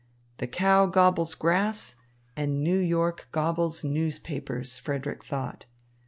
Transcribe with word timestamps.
"The 0.37 0.47
cow 0.47 0.87
gobbles 0.87 1.35
grass, 1.35 1.93
and 2.35 2.63
New 2.63 2.79
York 2.79 3.27
gobbles 3.31 3.83
newspapers," 3.83 4.79
Frederick 4.79 5.23
thought. 5.23 5.67